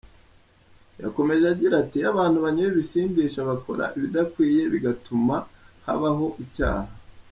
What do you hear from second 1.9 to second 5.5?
“Iyo abantu banyoye ibisindisha bakora ibidakwiye bigatuma